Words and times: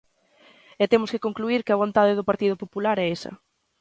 E 0.83 0.85
temos 0.91 1.11
que 1.11 1.23
concluír 1.25 1.61
que 1.65 1.73
a 1.73 1.81
vontade 1.83 2.17
do 2.17 2.27
Partido 2.29 2.55
Popular 2.63 2.97
é 3.05 3.07
esa. 3.17 3.31